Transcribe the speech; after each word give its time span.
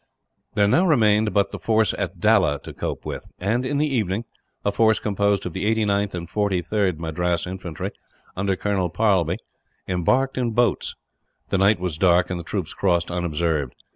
There 0.55 0.67
now 0.67 0.87
remained 0.87 1.31
but 1.31 1.51
the 1.51 1.59
force 1.59 1.93
at 1.95 2.19
Dalla 2.19 2.57
to 2.63 2.73
cope 2.73 3.05
with 3.05 3.27
and, 3.37 3.63
in 3.63 3.77
the 3.77 3.85
evening, 3.85 4.25
a 4.65 4.71
force 4.71 4.97
composed 4.97 5.45
of 5.45 5.53
the 5.53 5.63
89th 5.71 6.15
and 6.15 6.27
43rd 6.27 6.97
Madras 6.97 7.45
Infantry, 7.45 7.91
under 8.35 8.55
Colonel 8.55 8.89
Parlby, 8.89 9.37
embarked 9.87 10.39
in 10.39 10.53
boats. 10.53 10.95
The 11.49 11.59
night 11.59 11.79
was 11.79 11.99
dark, 11.99 12.31
and 12.31 12.39
the 12.39 12.43
troops 12.43 12.73
crossed 12.73 13.11
unobserved. 13.11 13.75